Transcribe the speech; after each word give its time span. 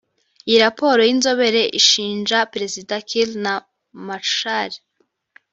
Iyo 0.47 0.57
raporo 0.65 0.99
y’inzobere 1.07 1.61
ishinja 1.79 2.39
Perezida 2.53 2.95
Kiir 3.07 3.29
na 3.43 3.53
Machar 4.07 4.71